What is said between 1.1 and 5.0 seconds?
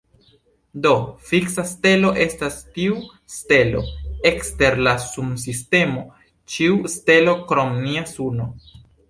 fiksa stelo estas ĉiu stelo ekster la